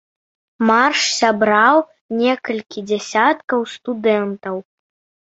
Марш 0.67 1.01
сабраў 1.17 1.77
некалькі 2.21 2.79
дзясяткаў 2.93 3.61
студэнтаў. 3.75 4.57